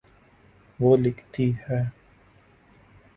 وہ 0.79 0.95
لکھتی 0.97 1.51
ہیں 1.61 1.83